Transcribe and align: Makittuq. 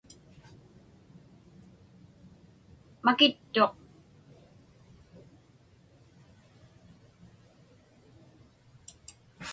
Makittuq. 3.05 3.73